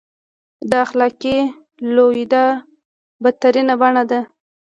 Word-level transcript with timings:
د 0.69 0.71
اخلاقي 0.85 1.37
لوېدا 1.95 2.45
بدترینه 3.23 3.75
بڼه 3.81 4.03
ده. 4.09 4.19